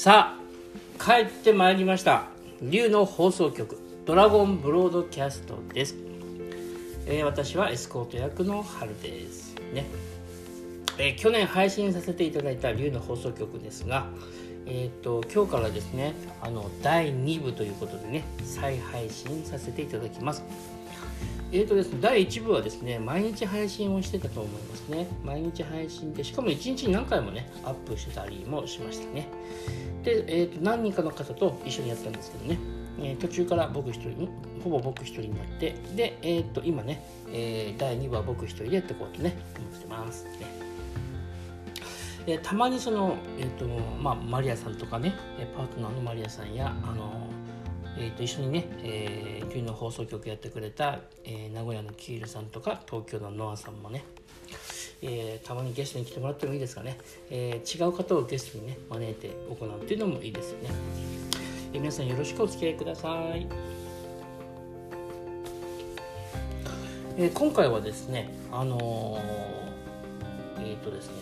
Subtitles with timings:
[0.00, 0.34] さ
[0.98, 2.24] あ帰ってまいりました。
[2.62, 3.76] 龍の放送局
[4.06, 5.94] ドラゴンブロードキャストです、
[7.04, 9.54] えー私はエスコート役の春です。
[9.74, 9.84] ね、
[10.96, 14.06] えー去年配信させていただいた龍の放送局ですが
[14.64, 20.42] えー、と今日からですねあの第2部ということでね再配信させていただきます。
[21.52, 25.08] えーとですね、第1部はですね、毎日配信をしてたと思いますね。
[25.24, 29.26] 毎日配信で、しかも1日に何回もね、アップしてたりもしましたね。
[30.04, 32.58] で、えーと何人かの方と一緒にやったんですけどね、
[33.00, 34.28] えー途中から僕一人に、
[34.62, 40.30] ほぼ僕一人になって、で、えーと今ね、えー第2部は僕一人でやっていこうとね、思ってますね。
[42.26, 43.64] でたまにその、えーと
[44.00, 45.14] まあ、マリアさんとかね
[45.56, 47.26] パートナーのマリアさんやあの、
[47.98, 54.04] えーと一緒にね、えー、の放送局やってくれた、えー名古屋のキールさんとか東京のノアさんもね、
[55.02, 56.98] えーたまにゲストに来てもらってもいいですかね、
[57.30, 60.70] えー違う方をゲストにね招いて行うっていうのもいいですよね、
[61.72, 63.46] えー皆さんよろしくお付き合いください、
[67.16, 69.20] えー今回はですねあの
[70.58, 71.14] えっ、とですね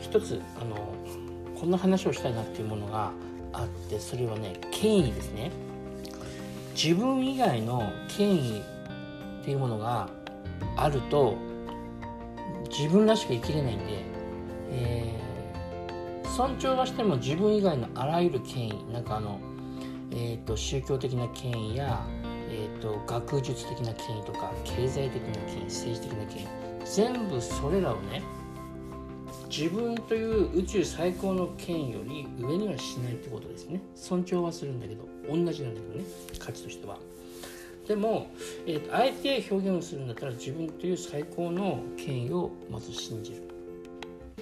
[0.00, 0.76] 一つあの
[1.58, 3.12] こんな話をしたいなっていうものが
[3.52, 5.50] あってそれはね権威ですね。
[6.74, 8.62] 自分以外の権威
[9.40, 10.08] っていうものが
[10.76, 11.36] あると
[12.70, 13.84] 自分らしく生きれないんで、
[14.70, 15.28] えー
[16.38, 19.40] 尊重はしても自分以外のあらゆる権威なんかあの、
[20.12, 22.06] えー、と宗教的な権威や、
[22.48, 26.46] えー、と学術的な権威とか経済的な権威政治的な権威
[26.84, 28.22] 全部それらをね
[29.48, 33.80] 自分という宇宙最高の権威より上にはしないってことですね。
[33.94, 36.04] 尊重はするんだけど同じなんだけどね
[36.38, 36.98] 価値としては。
[37.86, 38.30] でも、
[38.66, 43.42] えーとあえて表現をするんだったら自分という最高の権威をまず信じる。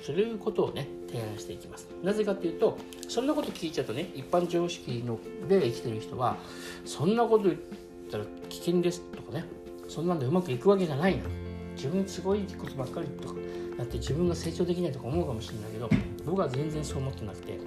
[0.02, 1.88] そういうことをね提案していきます。
[2.02, 2.76] なぜかというと
[3.08, 5.18] そんなこと聞いちゃうとね一般常識の
[5.48, 6.36] で生きてる人は
[6.84, 7.56] そんなこと言っ
[8.10, 9.44] たら危険ですとかね
[9.88, 11.24] そんなんでうまくいくわけがないな
[11.76, 13.34] 自分すごいことばっかりとか
[13.78, 15.90] だって自分が成長できないとか思うかもしれないけど
[16.24, 17.58] 僕は全然そう思ってなくて。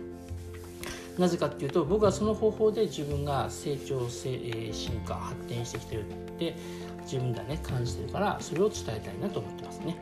[1.19, 6.55] なぜかっていうと僕はその方法で自分が成長せ、進化発展してきてるって
[7.03, 9.97] 自分ではね感じてるからそれを伝えたいなと思ってますね。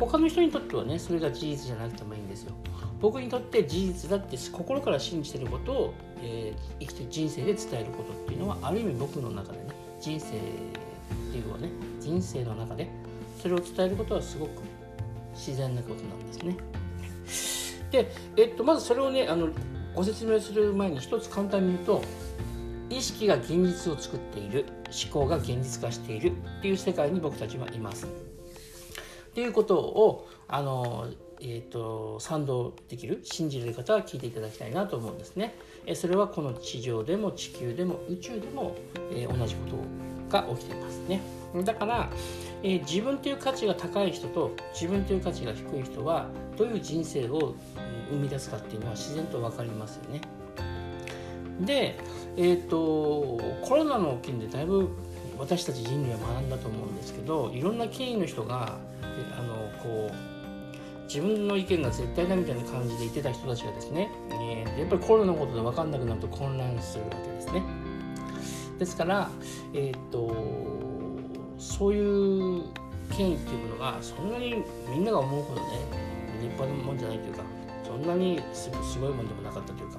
[0.00, 2.54] 他の人にとってはねそれが事実じゃなくてもいいんですよ。
[3.00, 9.66] 僕にとって事実だって心から信じてることを、えー生きてる人生で伝えることっていうのはある意味僕の中でね
[10.00, 10.30] 人生っ
[11.30, 11.68] ていうのはね
[12.00, 12.88] 人生の中で
[13.40, 14.62] それを伝えることはすごく
[15.34, 16.56] 自然なことなんですね。
[17.90, 19.48] で、えっと、まずそれをねあの
[19.94, 22.02] ご説明する前に一つ簡単に言うと
[22.88, 28.06] 意識が現実を作っている思考が現実化しているっていう世界に僕たちはいます。
[28.06, 31.06] っていうことをあの、
[31.40, 35.54] えー、と賛同できる信じれる方は聞いていただきたいなと思うんですね。
[35.86, 38.76] えそれはこの地上でも地球でも宇宙でも、
[39.12, 39.84] えー同じことを
[40.30, 41.20] が起きてますね
[41.64, 42.10] だから、
[42.62, 47.54] えー自分という価値が高い人と自分という価値が低い人はどういう人生を
[48.10, 50.20] 生み出すかっていうのは自然と分かりますよね
[51.60, 51.98] で、
[52.36, 54.90] えー、とコロナの件でだいぶ
[55.38, 58.78] 私たち人類は学んだと思うんですけどいろんな権威の人が
[59.38, 60.30] あのこう
[61.04, 67.62] 自分の意見が絶対だみたいな感じで言ってた人たちがですね、えーやっぱりコロナのことで分かんなくなると混乱するわけですね。
[68.80, 69.30] ですから、
[69.74, 70.34] えー、と
[71.58, 72.64] そういう
[73.14, 75.68] 権威っていうものがそんなにみんなが思うほどね
[76.40, 77.42] 立派なもんじゃないというか
[77.84, 79.98] そんなにすごいもんでもなかったというか、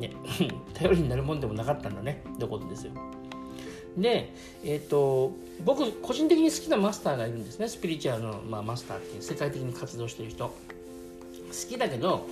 [0.00, 0.12] ね、
[0.74, 2.92] 頼りになるもんでもなかったんだねってことですよ。
[3.96, 4.32] で、
[4.64, 5.32] えー、と
[5.64, 10.54] 僕個人的に好きなマスターがいるんですねスピリチュアルの、まあ、マスターっていう世界的に活動してる人好
[11.68, 12.26] きだけど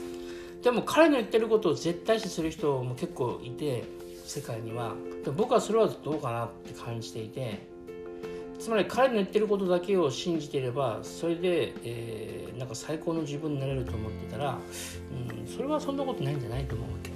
[0.62, 3.84] でも彼の言ってることを絶対視する人も結構いて
[4.28, 4.94] 世界には
[5.36, 7.66] 僕はそれはどうかなって感じていて
[8.58, 14.58] つまり彼の言ってることだけを信じていればそれで、えーなんか最高の自分になれると思ってたら、
[15.12, 17.10] うん、それはそんなことないんじゃないと思うわけ。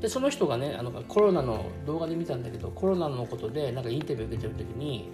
[0.00, 5.10] でその人がねあのコロナの動画で見たんだけどコロナのことでなんかインタビュー受けてる時に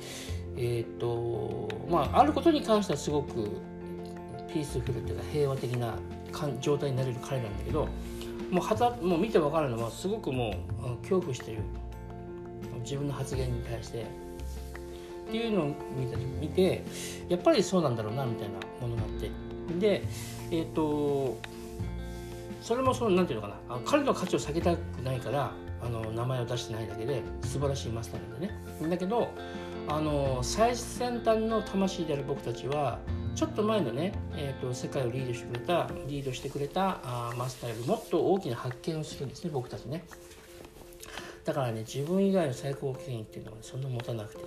[0.56, 3.50] えっ、とまああることに関してはすごく
[4.52, 5.98] ピースフルっていうか平和的な
[6.60, 7.88] 状態になれる彼なんだけど
[8.50, 11.58] もうはもう見て分かるのはすごくもう恐怖してる。
[12.82, 14.02] 自分の発言に対して。
[14.02, 15.66] っていうのを
[15.98, 16.84] 見た見て
[17.28, 19.31] やっぱりそうなんだろうなみたいなものがあって。
[19.81, 20.02] で
[20.52, 21.37] えっ、と
[22.62, 23.81] それもそのなんていうのかな。
[23.84, 25.52] 彼の価値を下げたくないから
[25.82, 28.88] あの名前を出してないだけで素晴らしいマスターなんでね。
[28.90, 29.28] だけど
[29.88, 32.98] あの最先端の魂である僕たちは
[33.36, 40.04] ちょっと前のね、えーと、世界をリードしてくれたリードしてくれたあマスターよりもっと大きな発見をするんですね僕たちね。
[41.44, 44.44] だからね自分以外の最高権威っていうのは、ね、そんな持たなくていい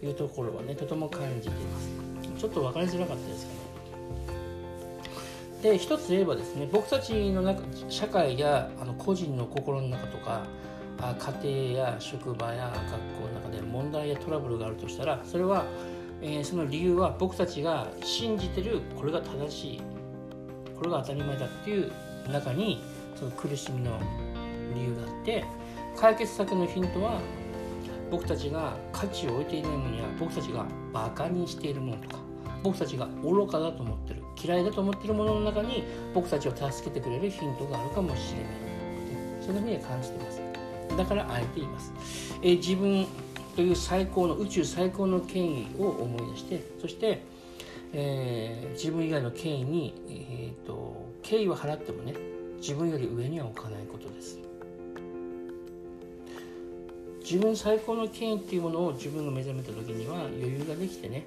[0.00, 1.90] というところはねとても感じています。
[2.38, 3.58] ちょっと分かりづらかったですかね。
[5.62, 10.46] で一つ言えばですね僕たちの中社会やあの個人の心の中とか
[11.00, 12.90] あ家庭や職場や学
[13.22, 15.66] 校の中で問題やトラブルがあるとしたらそれは、
[16.22, 19.82] えー、その理由は僕たちが信じてるこれが正しい
[20.76, 21.92] これが当たり前だっていう
[22.30, 22.82] 中に
[23.14, 23.98] その苦しみの
[24.74, 25.44] 理由があって
[25.96, 27.20] 解決策のヒントは
[28.10, 32.16] 僕たちが価値を置いていないものや僕たちがバカにしているものとか
[32.62, 35.84] 僕たちが愚かだと思ってる嫌いだと思ってるものの中に
[36.14, 40.46] 僕たちを助けてくれるヒントがあるかもしれないそんなふうに感じてます。
[40.96, 41.92] だからあえて言います、
[42.42, 43.06] えー、自分
[43.56, 47.22] という最高の宇宙最高の権威を思い出してそして、
[47.94, 52.14] えー、自分以外の権威に、えーと、敬意を払ってもね
[52.58, 54.38] 自分より上には置かないことです。
[57.20, 61.26] 自分最高の権威っていうものを自分が目覚めた時には余裕ができてね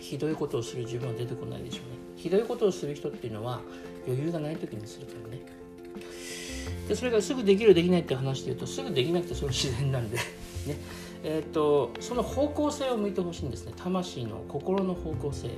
[0.00, 1.96] ひどいことをする自分は出てこないでしょうね。
[2.16, 3.60] ひどいことをする人っていうのは
[4.06, 5.40] 余裕がない時にするからね。
[6.88, 10.22] でそれがすぐできるできないって話で言うとすぐできなくてそれ自然なんでね。
[11.22, 13.72] えーと、その方向性を向いてほしいんですね。
[13.76, 15.54] 魂の心の方向性、ね、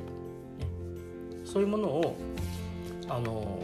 [1.45, 2.17] そういうものを
[3.09, 3.59] あの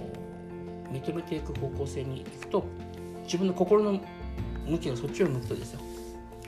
[0.90, 2.64] 認めていく方向性にいくと
[3.24, 4.00] 自分の心の
[4.66, 5.80] 向きがそっちを向くとですよ。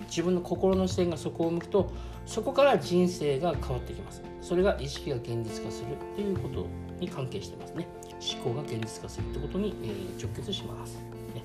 [0.08, 1.90] 自分の心の視点がそこを向くと
[2.26, 4.22] そこから人生が変わってきます。
[4.40, 6.66] それが意識が現実化するということ
[7.00, 7.88] に関係してますね。
[8.20, 10.94] 思考が現実化するってことに、えー、直結します、
[11.34, 11.42] ね、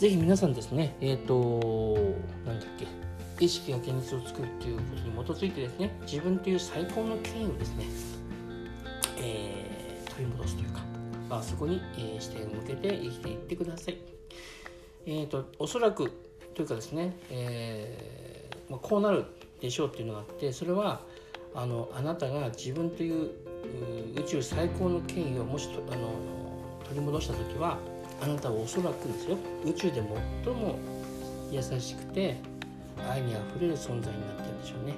[0.00, 2.16] ぜひ皆さんですねえっ、ー、と
[2.46, 2.86] 何だっけ
[3.44, 7.84] 意識が現実を作るっていうことに基づいてですね自分という最高の権威をですね、
[9.18, 10.80] えー、取り戻すというか、
[11.28, 13.98] まあ、そこに、えー、視点を向けて生きていってください。
[15.04, 16.10] えっ、ー、とおそらく
[16.54, 19.26] というかですね、えーまあ、こうなる
[19.60, 21.02] でしょうっていうのがあってそれは
[21.54, 23.32] あのあなたが自分という
[24.16, 26.14] 宇宙最高の権威をもしとあの
[26.84, 27.76] 取り戻した時は
[28.22, 29.36] あなたはおそらくですよ。
[29.64, 30.02] 宇宙で
[30.44, 30.78] 最も
[31.50, 32.36] 優しくて
[33.08, 34.94] 愛にあふれる存在になってるんでしょうね、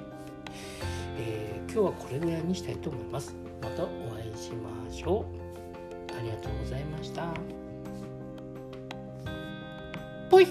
[1.18, 3.34] えー、今日はこれぐらいにしたいと思います。
[3.62, 5.24] またお会いしましょ
[6.10, 6.18] う。
[6.18, 7.32] ありがとうございました。
[10.28, 10.46] ぽい